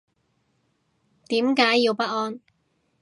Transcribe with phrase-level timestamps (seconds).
[1.27, 2.39] 點解要不安